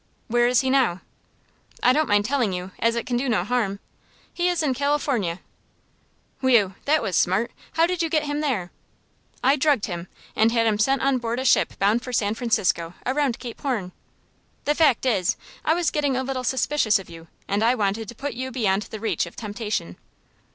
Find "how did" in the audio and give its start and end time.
7.73-8.01